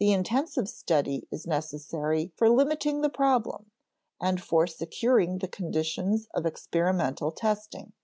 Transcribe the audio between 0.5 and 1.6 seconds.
study is